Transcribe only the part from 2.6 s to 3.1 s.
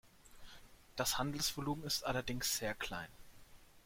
klein.